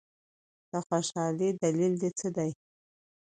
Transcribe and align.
د 0.71 0.73
خوشالۍ 0.87 1.49
دلیل 1.61 1.93
دي 2.01 2.09
څه 2.19 2.27
دی؟ 2.35 2.51